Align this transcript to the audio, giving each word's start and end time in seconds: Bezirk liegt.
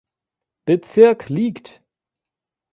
Bezirk 0.65 1.29
liegt. 1.29 1.83